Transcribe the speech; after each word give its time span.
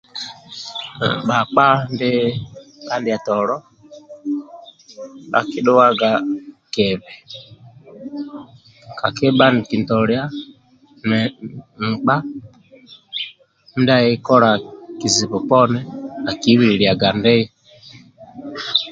Bhakpa 1.27 1.65
ndi 1.93 2.11
ka 2.87 2.95
ndietolo 2.99 3.55
bhakidhuwaga 5.31 6.09
kibi 6.73 7.11
kakibha 8.99 9.45
nikintolia 9.53 10.23
nkpa 11.05 12.15
mindia 13.73 13.95
akikola 14.01 14.49
kizibu 14.99 15.37
akibililiaga 16.31 17.07
ndie 17.17 17.45